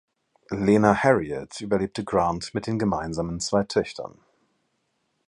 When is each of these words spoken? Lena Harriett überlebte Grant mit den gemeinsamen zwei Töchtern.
Lena 0.49 0.95
Harriett 1.03 1.61
überlebte 1.61 2.03
Grant 2.03 2.55
mit 2.55 2.65
den 2.65 2.79
gemeinsamen 2.79 3.39
zwei 3.39 3.65
Töchtern. 3.65 4.17